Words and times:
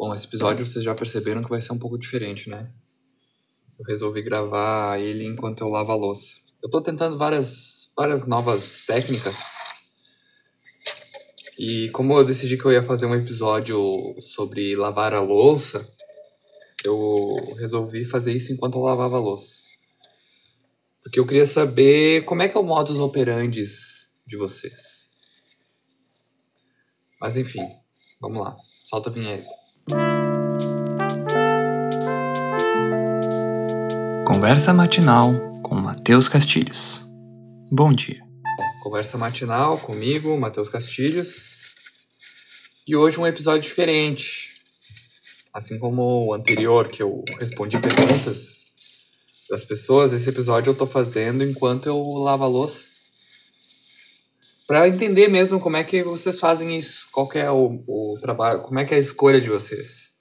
Bom, 0.00 0.14
esse 0.14 0.26
episódio 0.26 0.64
vocês 0.64 0.82
já 0.82 0.94
perceberam 0.94 1.44
que 1.44 1.50
vai 1.50 1.60
ser 1.60 1.74
um 1.74 1.78
pouco 1.78 1.98
diferente, 1.98 2.48
né? 2.48 2.72
Eu 3.78 3.84
resolvi 3.84 4.22
gravar 4.22 4.98
ele 4.98 5.26
enquanto 5.26 5.60
eu 5.60 5.68
lavo 5.68 5.92
a 5.92 5.94
louça. 5.94 6.40
Eu 6.62 6.70
tô 6.70 6.80
tentando 6.80 7.18
várias, 7.18 7.92
várias 7.94 8.24
novas 8.24 8.86
técnicas. 8.86 9.36
E 11.58 11.90
como 11.90 12.18
eu 12.18 12.24
decidi 12.24 12.56
que 12.56 12.64
eu 12.64 12.72
ia 12.72 12.82
fazer 12.82 13.04
um 13.04 13.14
episódio 13.14 13.78
sobre 14.18 14.74
lavar 14.74 15.12
a 15.12 15.20
louça, 15.20 15.86
eu 16.82 17.20
resolvi 17.58 18.06
fazer 18.06 18.32
isso 18.32 18.54
enquanto 18.54 18.78
eu 18.78 18.82
lavava 18.82 19.18
a 19.18 19.20
louça. 19.20 19.58
Porque 21.02 21.20
eu 21.20 21.26
queria 21.26 21.44
saber 21.44 22.24
como 22.24 22.40
é 22.40 22.48
que 22.48 22.56
é 22.56 22.60
o 22.60 22.64
modus 22.64 22.98
operandi 22.98 23.62
de 24.26 24.36
vocês. 24.38 25.10
Mas 27.20 27.36
enfim, 27.36 27.68
vamos 28.18 28.42
lá. 28.42 28.56
Solta 28.62 29.10
a 29.10 29.12
vinheta. 29.12 29.60
Conversa 34.26 34.72
matinal 34.72 35.32
com 35.62 35.74
Matheus 35.74 36.28
Castilhos. 36.28 37.04
Bom 37.70 37.92
dia. 37.92 38.20
Conversa 38.82 39.18
matinal 39.18 39.78
comigo, 39.78 40.38
Matheus 40.38 40.68
Castilhos. 40.68 41.74
E 42.86 42.96
hoje 42.96 43.20
um 43.20 43.26
episódio 43.26 43.62
diferente. 43.62 44.54
Assim 45.52 45.78
como 45.78 46.26
o 46.26 46.34
anterior, 46.34 46.88
que 46.88 47.02
eu 47.02 47.24
respondi 47.38 47.78
perguntas 47.78 48.66
das 49.48 49.64
pessoas, 49.64 50.12
esse 50.12 50.28
episódio 50.28 50.70
eu 50.70 50.74
tô 50.74 50.86
fazendo 50.86 51.44
enquanto 51.44 51.86
eu 51.86 51.98
lavo 52.14 52.44
a 52.44 52.46
louça. 52.46 52.99
Para 54.70 54.86
entender 54.86 55.26
mesmo 55.26 55.58
como 55.58 55.76
é 55.76 55.82
que 55.82 56.00
vocês 56.00 56.38
fazem 56.38 56.78
isso, 56.78 57.08
qual 57.10 57.28
é 57.34 57.50
o, 57.50 57.82
o 57.88 58.16
trabalho, 58.20 58.62
como 58.62 58.78
é 58.78 58.84
que 58.84 58.94
é 58.94 58.98
a 58.98 59.00
escolha 59.00 59.40
de 59.40 59.48
vocês. 59.48 60.12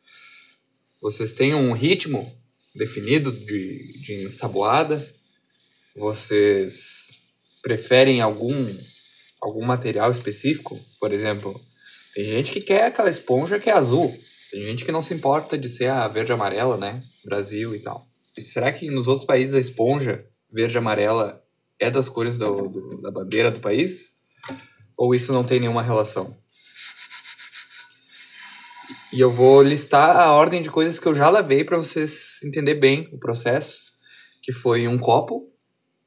Vocês 1.00 1.34
têm 1.34 1.54
um 1.54 1.72
ritmo 1.72 2.28
definido 2.74 3.32
de, 3.32 4.02
de 4.02 4.24
ensaboada? 4.26 5.08
Vocês 5.96 7.22
preferem 7.62 8.22
algum, 8.22 8.76
algum 9.40 9.64
material 9.64 10.10
específico? 10.10 10.80
Por 11.00 11.14
exemplo, 11.14 11.54
tem 12.16 12.26
gente 12.26 12.52
que 12.52 12.62
quer 12.62 12.86
aquela 12.86 13.08
esponja 13.08 13.60
que 13.60 13.70
é 13.70 13.74
azul. 13.74 14.12
Tem 14.50 14.64
gente 14.64 14.84
que 14.84 14.92
não 14.92 15.04
se 15.04 15.14
importa 15.14 15.60
de 15.60 15.70
ser 15.70 15.92
a 15.92 16.08
verde 16.08 16.34
amarela, 16.34 16.76
né? 16.76 17.04
Brasil 17.24 17.76
e 17.76 17.80
tal. 17.84 18.08
E 18.36 18.42
será 18.42 18.74
que 18.74 18.90
nos 18.90 19.08
outros 19.08 19.28
países 19.28 19.54
a 19.54 19.60
esponja 19.60 20.26
verde 20.52 20.76
amarela 20.76 21.40
é 21.78 21.92
das 21.92 22.10
cores 22.10 22.36
do, 22.36 22.68
do, 22.68 23.00
da 23.00 23.12
bandeira 23.12 23.52
do 23.52 23.60
país? 23.60 24.18
Ou 24.98 25.14
isso 25.14 25.32
não 25.32 25.44
tem 25.44 25.60
nenhuma 25.60 25.84
relação? 25.84 26.38
E 29.12 29.20
eu 29.20 29.32
vou 29.32 29.64
listar 29.64 30.16
a 30.16 30.32
ordem 30.34 30.62
de 30.62 30.70
coisas 30.70 31.00
que 31.00 31.08
eu 31.08 31.16
já 31.16 31.30
lavei 31.30 31.64
para 31.64 31.78
vocês 31.78 32.40
entender 32.44 32.76
bem 32.76 33.10
o 33.12 33.18
processo, 33.18 33.80
que 34.44 34.54
foi 34.54 34.88
um 34.88 35.00
copo 35.00 35.52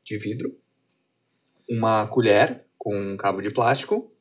de 0.04 0.16
vidro, 0.18 0.54
uma 1.68 2.06
colher 2.06 2.64
com 2.78 2.94
um 2.94 3.16
cabo 3.16 3.40
de 3.40 3.50
plástico, 3.50 4.12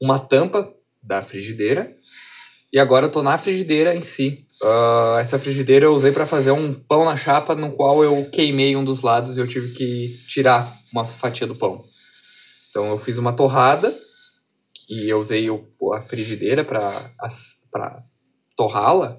uma 0.00 0.18
tampa 0.18 0.72
da 1.02 1.22
frigideira, 1.22 1.96
e 2.72 2.78
agora 2.78 3.06
eu 3.06 3.10
tô 3.10 3.22
na 3.22 3.38
frigideira 3.38 3.94
em 3.94 4.00
si. 4.00 4.46
Uh, 4.62 5.18
essa 5.18 5.38
frigideira 5.38 5.86
eu 5.86 5.94
usei 5.94 6.12
para 6.12 6.26
fazer 6.26 6.50
um 6.50 6.74
pão 6.74 7.04
na 7.04 7.16
chapa, 7.16 7.54
no 7.54 7.72
qual 7.72 8.02
eu 8.02 8.28
queimei 8.30 8.76
um 8.76 8.84
dos 8.84 9.00
lados 9.00 9.36
e 9.36 9.40
eu 9.40 9.46
tive 9.46 9.72
que 9.74 10.08
tirar 10.28 10.68
uma 10.92 11.06
fatia 11.06 11.46
do 11.46 11.54
pão. 11.54 11.82
Então 12.74 12.90
eu 12.90 12.98
fiz 12.98 13.18
uma 13.18 13.32
torrada 13.32 13.88
e 14.90 15.08
eu 15.08 15.20
usei 15.20 15.48
o, 15.48 15.64
a 15.94 16.00
frigideira 16.00 16.64
para 16.64 16.90
torrá-la, 18.56 19.16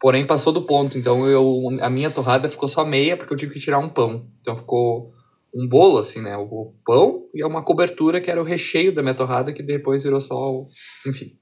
porém 0.00 0.26
passou 0.26 0.54
do 0.54 0.62
ponto. 0.62 0.96
Então 0.96 1.28
eu, 1.28 1.68
a 1.82 1.90
minha 1.90 2.10
torrada 2.10 2.48
ficou 2.48 2.66
só 2.66 2.82
meia 2.82 3.14
porque 3.14 3.34
eu 3.34 3.36
tive 3.36 3.52
que 3.52 3.60
tirar 3.60 3.78
um 3.78 3.90
pão. 3.90 4.26
Então 4.40 4.56
ficou 4.56 5.12
um 5.54 5.68
bolo 5.68 5.98
assim, 5.98 6.22
né? 6.22 6.34
O 6.34 6.74
pão 6.86 7.28
e 7.34 7.44
uma 7.44 7.62
cobertura 7.62 8.22
que 8.22 8.30
era 8.30 8.40
o 8.40 8.44
recheio 8.44 8.90
da 8.90 9.02
minha 9.02 9.14
torrada 9.14 9.52
que 9.52 9.62
depois 9.62 10.02
virou 10.02 10.20
só, 10.22 10.34
o... 10.34 10.66
enfim. 11.06 11.38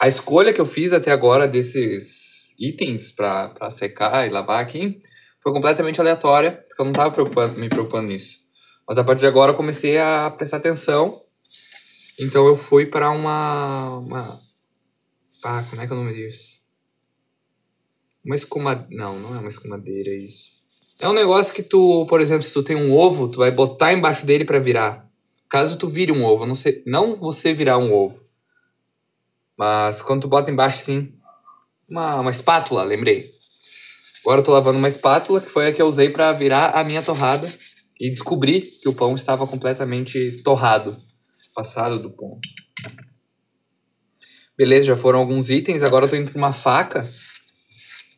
A 0.00 0.08
escolha 0.08 0.52
que 0.52 0.60
eu 0.60 0.66
fiz 0.66 0.92
até 0.92 1.12
agora 1.12 1.46
desses 1.46 2.56
itens 2.58 3.12
para 3.12 3.70
secar 3.70 4.26
e 4.26 4.30
lavar 4.30 4.60
aqui 4.60 5.00
foi 5.40 5.52
completamente 5.52 6.00
aleatória, 6.00 6.64
porque 6.66 6.82
eu 6.82 6.86
não 6.86 6.92
estava 6.92 7.10
me 7.56 7.68
preocupando 7.68 8.08
nisso. 8.08 8.49
Mas 8.90 8.98
a 8.98 9.04
partir 9.04 9.20
de 9.20 9.28
agora 9.28 9.52
eu 9.52 9.56
comecei 9.56 9.98
a 9.98 10.28
prestar 10.36 10.56
atenção. 10.56 11.22
Então 12.18 12.44
eu 12.44 12.56
fui 12.56 12.86
para 12.86 13.08
uma, 13.12 13.98
uma. 13.98 14.40
Ah, 15.44 15.64
como 15.70 15.80
é 15.80 15.86
que 15.86 15.92
é 15.92 15.94
o 15.94 15.98
nome 16.00 16.12
disso? 16.12 16.58
Uma 18.24 18.34
escuma. 18.34 18.88
Não, 18.90 19.16
não 19.16 19.36
é 19.36 19.38
uma 19.38 19.48
escumadeira, 19.48 20.10
isso. 20.10 20.54
É 21.00 21.08
um 21.08 21.12
negócio 21.12 21.54
que 21.54 21.62
tu, 21.62 22.04
por 22.06 22.20
exemplo, 22.20 22.42
se 22.42 22.52
tu 22.52 22.64
tem 22.64 22.74
um 22.74 22.92
ovo, 22.92 23.28
tu 23.28 23.38
vai 23.38 23.52
botar 23.52 23.92
embaixo 23.92 24.26
dele 24.26 24.44
para 24.44 24.58
virar. 24.58 25.08
Caso 25.48 25.78
tu 25.78 25.86
vire 25.86 26.10
um 26.10 26.24
ovo, 26.24 26.44
não, 26.44 26.56
sei, 26.56 26.82
não 26.84 27.14
você 27.14 27.52
virar 27.52 27.78
um 27.78 27.92
ovo. 27.92 28.20
Mas 29.56 30.02
quando 30.02 30.22
tu 30.22 30.28
bota 30.28 30.50
embaixo, 30.50 30.82
sim. 30.82 31.12
Uma, 31.88 32.16
uma 32.16 32.30
espátula, 32.32 32.82
lembrei. 32.82 33.30
Agora 34.24 34.40
eu 34.40 34.44
tô 34.44 34.50
lavando 34.50 34.78
uma 34.78 34.88
espátula, 34.88 35.40
que 35.40 35.48
foi 35.48 35.68
a 35.68 35.72
que 35.72 35.80
eu 35.80 35.86
usei 35.86 36.10
para 36.10 36.32
virar 36.32 36.70
a 36.70 36.82
minha 36.82 37.02
torrada 37.02 37.48
e 38.00 38.08
descobri 38.08 38.62
que 38.62 38.88
o 38.88 38.94
pão 38.94 39.14
estava 39.14 39.46
completamente 39.46 40.40
torrado, 40.42 40.96
passado 41.54 42.00
do 42.00 42.10
ponto. 42.10 42.40
Beleza, 44.56 44.86
já 44.86 44.96
foram 44.96 45.18
alguns 45.18 45.50
itens, 45.50 45.82
agora 45.82 46.06
eu 46.06 46.08
tô 46.08 46.16
indo 46.16 46.30
para 46.30 46.38
uma 46.38 46.52
faca. 46.52 47.06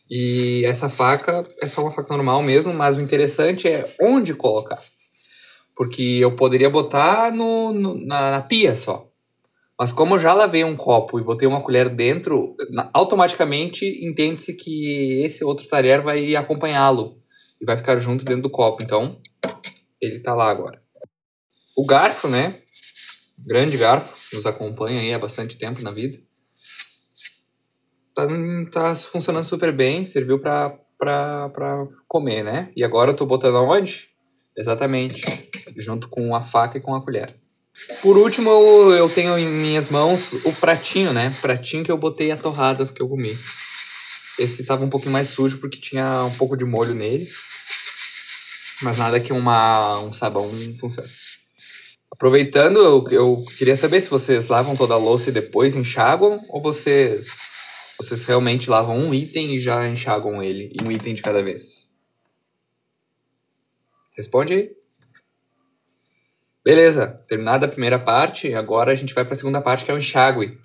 E 0.09 0.65
essa 0.65 0.88
faca 0.88 1.47
é 1.60 1.66
só 1.66 1.82
uma 1.82 1.91
faca 1.91 2.15
normal 2.15 2.43
mesmo, 2.43 2.72
mas 2.72 2.97
o 2.97 3.00
interessante 3.00 3.66
é 3.66 3.93
onde 4.00 4.34
colocar. 4.34 4.82
Porque 5.75 6.03
eu 6.20 6.37
poderia 6.37 6.70
botar 6.70 7.32
no, 7.32 7.72
no 7.72 8.06
na, 8.06 8.31
na 8.31 8.43
pia 8.43 8.75
só. 8.75 9.09
Mas 9.78 9.91
como 9.91 10.14
eu 10.14 10.19
já 10.19 10.32
lavei 10.32 10.62
um 10.62 10.76
copo 10.76 11.19
e 11.19 11.25
botei 11.25 11.49
uma 11.49 11.62
colher 11.62 11.88
dentro, 11.88 12.54
automaticamente 12.93 13.84
entende-se 14.06 14.54
que 14.54 15.22
esse 15.25 15.43
outro 15.44 15.66
talher 15.66 16.03
vai 16.03 16.37
acompanhá-lo 16.37 17.19
e 17.60 17.64
vai 17.64 17.76
ficar 17.76 17.99
junto 17.99 18.25
dentro 18.25 18.43
do 18.43 18.50
copo. 18.50 18.82
Então, 18.82 19.19
ele 20.02 20.20
tá 20.20 20.34
lá 20.34 20.50
agora. 20.50 20.82
O 21.76 21.86
garfo, 21.86 22.28
né? 22.28 22.60
Grande 23.46 23.78
garfo, 23.78 24.16
nos 24.34 24.44
acompanha 24.44 25.00
aí 25.00 25.14
há 25.14 25.18
bastante 25.18 25.56
tempo 25.56 25.82
na 25.82 25.92
vida. 25.92 26.18
Tá, 28.14 28.26
tá 28.70 28.94
funcionando 28.94 29.44
super 29.44 29.72
bem, 29.72 30.04
serviu 30.04 30.38
pra, 30.38 30.70
pra, 30.98 31.48
pra 31.48 31.86
comer, 32.06 32.42
né? 32.42 32.70
E 32.76 32.84
agora 32.84 33.12
eu 33.12 33.16
tô 33.16 33.24
botando 33.24 33.56
aonde? 33.56 34.08
Exatamente, 34.56 35.22
junto 35.76 36.08
com 36.08 36.34
a 36.34 36.44
faca 36.44 36.76
e 36.76 36.80
com 36.80 36.94
a 36.94 37.02
colher. 37.02 37.40
Por 38.02 38.19
último, 38.19 38.50
eu 38.92 39.08
tenho 39.08 39.38
em 39.38 39.48
minhas 39.48 39.88
mãos 39.88 40.34
o 40.44 40.52
pratinho, 40.52 41.12
né? 41.12 41.32
Pratinho 41.40 41.82
que 41.82 41.90
eu 41.90 41.96
botei 41.96 42.30
a 42.30 42.36
torrada 42.36 42.86
que 42.86 43.00
eu 43.00 43.08
comi. 43.08 43.34
Esse 44.38 44.64
tava 44.64 44.84
um 44.84 44.90
pouquinho 44.90 45.12
mais 45.12 45.28
sujo 45.28 45.58
porque 45.58 45.80
tinha 45.80 46.24
um 46.24 46.34
pouco 46.34 46.56
de 46.56 46.66
molho 46.66 46.94
nele. 46.94 47.26
Mas 48.82 48.98
nada 48.98 49.20
que 49.20 49.32
uma, 49.32 50.00
um 50.00 50.12
sabão 50.12 50.48
funcione. 50.78 51.09
Aproveitando, 52.10 52.78
eu, 52.78 53.04
eu 53.10 53.43
queria 53.59 53.75
saber 53.75 54.00
se 54.00 54.10
vocês 54.10 54.48
lavam 54.48 54.76
toda 54.76 54.94
a 54.94 54.98
louça 54.98 55.31
e 55.31 55.32
depois 55.32 55.75
enxaguam, 55.75 56.41
ou 56.50 56.60
vocês, 56.60 57.97
vocês 57.98 58.25
realmente 58.25 58.70
lavam 58.70 58.97
um 58.97 59.12
item 59.12 59.54
e 59.54 59.59
já 59.59 59.88
enxaguam 59.88 60.43
ele, 60.43 60.70
um 60.84 60.91
item 60.91 61.15
de 61.15 61.22
cada 61.22 61.43
vez. 61.43 61.91
Responde 64.16 64.54
aí. 64.54 64.70
Beleza, 66.64 67.09
terminada 67.26 67.66
a 67.66 67.69
primeira 67.69 67.99
parte, 67.99 68.55
agora 68.55 68.93
a 68.93 68.94
gente 68.94 69.14
vai 69.14 69.25
para 69.25 69.32
a 69.32 69.37
segunda 69.37 69.61
parte 69.61 69.84
que 69.84 69.90
é 69.90 69.94
o 69.94 69.99
enxágue. 69.99 70.56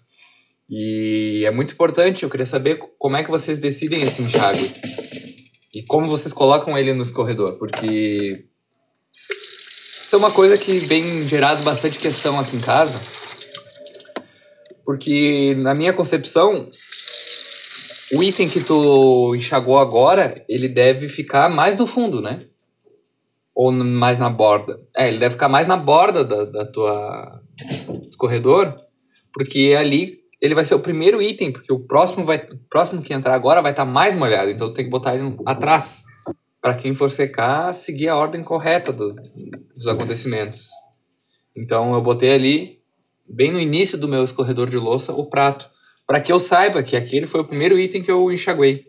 E 0.69 1.43
é 1.45 1.49
muito 1.49 1.73
importante, 1.73 2.23
eu 2.23 2.29
queria 2.29 2.45
saber 2.45 2.77
como 2.99 3.15
é 3.15 3.23
que 3.23 3.31
vocês 3.31 3.57
decidem 3.57 4.01
esse 4.01 4.21
enxágue. 4.21 5.26
E 5.73 5.83
como 5.83 6.07
vocês 6.07 6.33
colocam 6.33 6.77
ele 6.77 6.93
no 6.93 7.03
escorredor, 7.03 7.57
porque 7.57 8.45
isso 10.07 10.15
é 10.15 10.19
uma 10.19 10.31
coisa 10.31 10.57
que 10.57 10.71
vem 10.79 11.03
gerado 11.27 11.63
bastante 11.63 11.99
questão 11.99 12.39
aqui 12.39 12.55
em 12.55 12.61
casa. 12.61 12.97
Porque 14.85 15.53
na 15.57 15.73
minha 15.73 15.91
concepção, 15.91 16.69
o 18.13 18.23
item 18.23 18.47
que 18.47 18.63
tu 18.63 19.35
enxagou 19.35 19.77
agora, 19.77 20.33
ele 20.47 20.69
deve 20.69 21.09
ficar 21.09 21.49
mais 21.49 21.75
no 21.75 21.85
fundo, 21.85 22.21
né? 22.21 22.45
Ou 23.53 23.71
mais 23.73 24.17
na 24.17 24.29
borda? 24.29 24.79
É, 24.95 25.09
ele 25.09 25.17
deve 25.17 25.33
ficar 25.33 25.49
mais 25.49 25.67
na 25.67 25.75
borda 25.75 26.23
da, 26.23 26.45
da 26.45 26.65
tua 26.65 27.41
escorredor, 28.09 28.73
porque 29.33 29.75
ali 29.77 30.19
ele 30.41 30.55
vai 30.55 30.65
ser 30.65 30.75
o 30.75 30.79
primeiro 30.79 31.21
item, 31.21 31.51
porque 31.51 31.71
o 31.73 31.79
próximo 31.79 32.23
vai 32.23 32.37
o 32.37 32.69
próximo 32.69 33.01
que 33.01 33.13
entrar 33.13 33.33
agora 33.33 33.61
vai 33.61 33.71
estar 33.71 33.85
tá 33.85 33.91
mais 33.91 34.13
molhado, 34.13 34.51
então 34.51 34.73
tem 34.73 34.85
que 34.85 34.91
botar 34.91 35.15
ele 35.15 35.35
atrás 35.45 36.03
para 36.61 36.75
quem 36.75 36.93
for 36.93 37.09
secar 37.09 37.73
seguir 37.73 38.09
a 38.09 38.15
ordem 38.15 38.43
correta 38.43 38.91
do, 38.91 39.15
dos 39.75 39.87
acontecimentos. 39.87 40.67
Então 41.55 41.93
eu 41.93 42.01
botei 42.01 42.33
ali 42.33 42.77
bem 43.27 43.51
no 43.51 43.59
início 43.59 43.97
do 43.97 44.07
meu 44.07 44.23
escorredor 44.23 44.69
de 44.69 44.77
louça 44.77 45.13
o 45.13 45.29
prato, 45.29 45.69
para 46.05 46.21
que 46.21 46.31
eu 46.31 46.39
saiba 46.39 46.83
que 46.83 46.95
aquele 46.95 47.27
foi 47.27 47.41
o 47.41 47.47
primeiro 47.47 47.77
item 47.77 48.01
que 48.01 48.11
eu 48.11 48.31
enxaguei. 48.31 48.85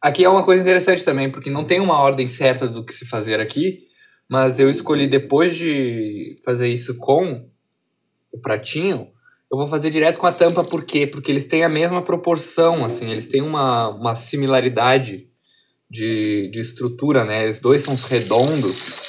Aqui 0.00 0.24
é 0.24 0.28
uma 0.28 0.44
coisa 0.44 0.62
interessante 0.62 1.04
também, 1.04 1.30
porque 1.30 1.50
não 1.50 1.64
tem 1.64 1.80
uma 1.80 1.98
ordem 2.00 2.26
certa 2.26 2.68
do 2.68 2.84
que 2.84 2.92
se 2.92 3.06
fazer 3.06 3.40
aqui, 3.40 3.80
mas 4.28 4.60
eu 4.60 4.70
escolhi 4.70 5.06
depois 5.06 5.56
de 5.56 6.38
fazer 6.44 6.68
isso 6.68 6.96
com 6.98 7.48
o 8.32 8.38
pratinho, 8.40 9.08
eu 9.50 9.56
vou 9.56 9.66
fazer 9.66 9.90
direto 9.90 10.18
com 10.18 10.26
a 10.26 10.32
tampa, 10.32 10.62
por 10.62 10.84
quê? 10.84 11.06
Porque 11.06 11.32
eles 11.32 11.44
têm 11.44 11.64
a 11.64 11.68
mesma 11.68 12.02
proporção, 12.02 12.84
assim, 12.84 13.10
eles 13.10 13.26
têm 13.26 13.40
uma, 13.40 13.88
uma 13.88 14.14
similaridade 14.14 15.26
de, 15.90 16.48
de 16.48 16.60
estrutura, 16.60 17.24
né? 17.24 17.48
Os 17.48 17.58
dois 17.58 17.80
são 17.80 17.94
redondos. 17.94 19.08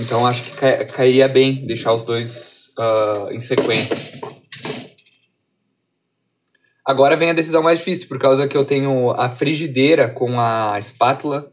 Então 0.00 0.26
acho 0.26 0.42
que 0.42 0.50
ca 0.52 0.84
caía 0.86 1.28
bem 1.28 1.66
deixar 1.66 1.92
os 1.92 2.02
dois 2.04 2.70
uh, 2.78 3.30
em 3.30 3.38
sequência. 3.38 4.20
Agora 6.84 7.16
vem 7.16 7.30
a 7.30 7.34
decisão 7.34 7.62
mais 7.62 7.78
difícil, 7.78 8.08
por 8.08 8.18
causa 8.18 8.48
que 8.48 8.56
eu 8.56 8.64
tenho 8.64 9.12
a 9.12 9.28
frigideira 9.28 10.08
com 10.08 10.40
a 10.40 10.76
espátula 10.76 11.52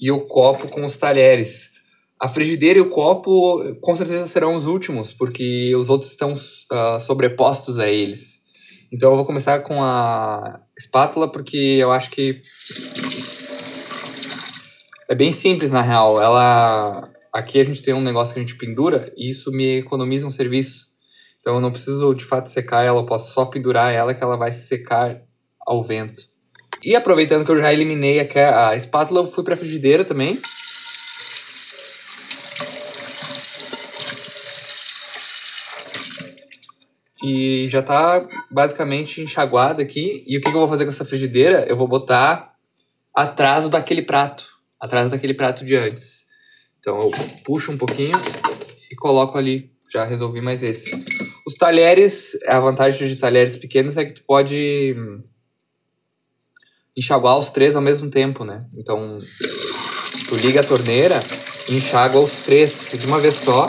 e 0.00 0.10
o 0.10 0.26
copo 0.26 0.68
com 0.68 0.84
os 0.84 0.96
talheres. 0.96 1.72
A 2.20 2.26
frigideira 2.26 2.78
e 2.78 2.82
o 2.82 2.90
copo 2.90 3.62
com 3.80 3.94
certeza 3.94 4.26
serão 4.26 4.56
os 4.56 4.66
últimos, 4.66 5.12
porque 5.12 5.74
os 5.76 5.88
outros 5.88 6.10
estão 6.10 6.34
uh, 6.34 7.00
sobrepostos 7.00 7.78
a 7.78 7.88
eles. 7.88 8.42
Então 8.92 9.10
eu 9.10 9.16
vou 9.16 9.24
começar 9.24 9.60
com 9.60 9.82
a 9.82 10.60
espátula, 10.78 11.30
porque 11.30 11.56
eu 11.56 11.92
acho 11.92 12.10
que 12.10 12.40
é 15.08 15.14
bem 15.14 15.30
simples 15.30 15.70
na 15.70 15.82
real. 15.82 16.20
Ela 16.20 17.08
aqui 17.32 17.60
a 17.60 17.64
gente 17.64 17.82
tem 17.82 17.94
um 17.94 18.00
negócio 18.00 18.34
que 18.34 18.40
a 18.40 18.42
gente 18.42 18.56
pendura 18.56 19.12
e 19.16 19.30
isso 19.30 19.52
me 19.52 19.78
economiza 19.78 20.26
um 20.26 20.30
serviço. 20.30 20.88
Então 21.40 21.54
eu 21.54 21.60
não 21.60 21.70
preciso 21.70 22.12
de 22.14 22.24
fato 22.24 22.48
secar 22.48 22.84
ela, 22.84 22.98
eu 23.00 23.06
posso 23.06 23.32
só 23.32 23.44
pendurar 23.44 23.92
ela 23.92 24.14
que 24.14 24.22
ela 24.22 24.36
vai 24.36 24.50
se 24.50 24.66
secar 24.66 25.22
ao 25.66 25.84
vento. 25.84 26.26
E 26.82 26.94
aproveitando 26.94 27.44
que 27.44 27.50
eu 27.50 27.58
já 27.58 27.72
eliminei 27.72 28.20
a, 28.20 28.76
espátula, 28.76 29.20
eu 29.20 29.26
fui 29.26 29.42
para 29.42 29.54
a 29.54 29.56
frigideira 29.56 30.04
também. 30.04 30.38
E 37.22 37.66
já 37.68 37.82
tá 37.82 38.26
basicamente 38.50 39.20
enxaguada 39.20 39.82
aqui. 39.82 40.24
E 40.26 40.36
o 40.38 40.40
que, 40.40 40.50
que 40.50 40.56
eu 40.56 40.60
vou 40.60 40.68
fazer 40.68 40.84
com 40.84 40.90
essa 40.90 41.04
frigideira? 41.04 41.66
Eu 41.68 41.76
vou 41.76 41.88
botar 41.88 42.54
atrás 43.14 43.68
daquele 43.68 44.02
prato. 44.02 44.46
Atrás 44.80 45.10
daquele 45.10 45.34
prato 45.34 45.64
de 45.64 45.76
antes. 45.76 46.26
Então 46.78 47.02
eu 47.02 47.10
puxo 47.44 47.72
um 47.72 47.76
pouquinho 47.76 48.12
e 48.90 48.96
coloco 48.96 49.36
ali. 49.36 49.72
Já 49.92 50.04
resolvi 50.04 50.40
mais 50.40 50.62
esse. 50.62 50.90
Os 51.46 51.54
talheres, 51.54 52.38
a 52.46 52.60
vantagem 52.60 53.08
de 53.08 53.16
talheres 53.16 53.56
pequenos 53.56 53.96
é 53.96 54.04
que 54.04 54.12
tu 54.12 54.22
pode 54.24 54.94
enxaguar 56.96 57.38
os 57.38 57.50
três 57.50 57.74
ao 57.74 57.82
mesmo 57.82 58.10
tempo, 58.10 58.44
né? 58.44 58.66
Então, 58.76 59.16
tu 60.28 60.34
liga 60.36 60.60
a 60.60 60.64
torneira 60.64 61.14
e 61.68 61.76
enxágua 61.76 62.20
os 62.20 62.40
três 62.40 62.92
de 62.98 63.06
uma 63.06 63.18
vez 63.18 63.34
só 63.34 63.68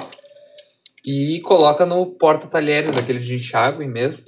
e 1.06 1.42
coloca 1.42 1.86
no 1.86 2.06
porta-talheres, 2.06 2.98
aquele 2.98 3.20
de 3.20 3.36
enxágue 3.36 3.88
mesmo. 3.88 4.22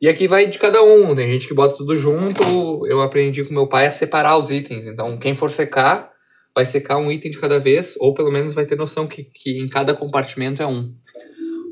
E 0.00 0.08
aqui 0.08 0.26
vai 0.28 0.46
de 0.46 0.58
cada 0.58 0.82
um, 0.82 1.14
tem 1.14 1.32
gente 1.32 1.48
que 1.48 1.54
bota 1.54 1.76
tudo 1.76 1.96
junto. 1.96 2.86
Eu 2.86 3.00
aprendi 3.00 3.42
com 3.44 3.54
meu 3.54 3.66
pai 3.66 3.86
a 3.86 3.90
separar 3.90 4.36
os 4.36 4.50
itens. 4.50 4.86
Então, 4.86 5.18
quem 5.18 5.34
for 5.34 5.50
secar, 5.50 6.10
vai 6.54 6.66
secar 6.66 6.98
um 6.98 7.10
item 7.10 7.30
de 7.30 7.38
cada 7.38 7.58
vez, 7.58 7.94
ou 7.98 8.12
pelo 8.12 8.30
menos 8.30 8.54
vai 8.54 8.66
ter 8.66 8.76
noção 8.76 9.06
que, 9.06 9.24
que 9.24 9.58
em 9.58 9.68
cada 9.68 9.94
compartimento 9.94 10.62
é 10.62 10.66
um. 10.66 10.94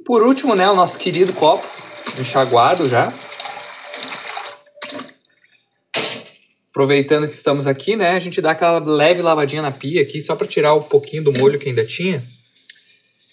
Por 0.05 0.23
último, 0.23 0.55
né, 0.55 0.69
o 0.69 0.75
nosso 0.75 0.99
querido 0.99 1.33
copo, 1.35 1.67
enxaguado 2.19 2.89
já. 2.89 3.12
Aproveitando 6.71 7.29
que 7.29 7.35
estamos 7.35 7.67
aqui, 7.67 7.97
né, 7.97 8.11
a 8.12 8.19
gente 8.19 8.41
dá 8.41 8.53
aquela 8.53 8.79
leve 8.79 9.21
lavadinha 9.21 9.62
na 9.62 9.71
pia 9.71 10.03
aqui, 10.03 10.21
só 10.21 10.35
para 10.35 10.47
tirar 10.47 10.75
um 10.75 10.83
pouquinho 10.83 11.23
do 11.23 11.33
molho 11.39 11.59
que 11.59 11.69
ainda 11.69 11.85
tinha. 11.85 12.23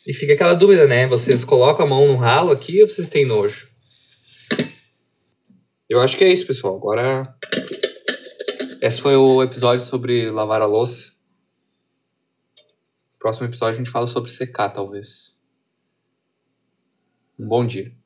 E 0.10 0.14
fica 0.14 0.34
aquela 0.34 0.56
dúvida, 0.56 0.88
né? 0.88 1.06
Vocês 1.06 1.44
colocam 1.44 1.86
a 1.86 1.90
mão 1.90 2.08
no 2.08 2.16
ralo 2.16 2.50
aqui 2.50 2.82
ou 2.82 2.90
vocês 2.90 3.08
têm 3.08 3.28
nojo? 3.28 3.70
Eu 5.88 6.00
acho 6.00 6.18
que 6.18 6.24
é 6.24 6.34
isso, 6.34 6.48
pessoal. 6.48 6.78
Agora. 6.78 7.38
Esse 8.82 9.00
foi 9.00 9.16
o 9.16 9.44
episódio 9.44 9.86
sobre 9.86 10.32
lavar 10.32 10.64
a 10.64 10.66
louça. 10.66 11.14
Próximo 13.20 13.46
episódio 13.46 13.76
a 13.76 13.78
gente 13.78 13.92
fala 13.92 14.08
sobre 14.08 14.32
secar, 14.32 14.70
talvez. 14.70 15.40
Um 17.38 17.48
bom 17.48 17.64
dia. 17.64 17.99